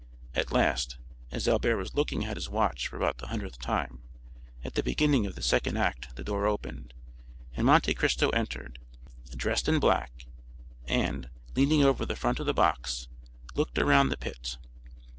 [0.33, 0.97] At last,
[1.29, 4.01] as Albert was looking at his watch for about the hundredth time,
[4.63, 6.95] at the beginning of the second act the door opened,
[7.53, 8.79] and Monte Cristo entered,
[9.35, 10.25] dressed in black,
[10.85, 13.09] and, leaning over the front of the box,
[13.53, 14.57] looked around the pit.